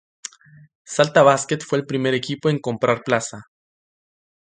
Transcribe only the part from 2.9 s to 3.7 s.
plaza.